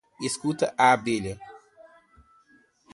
escute 0.27 0.67
a 0.83 0.85
abelha 0.93 1.33